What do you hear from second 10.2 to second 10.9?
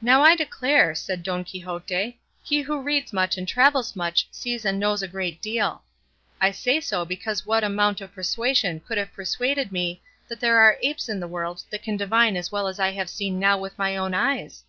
that there are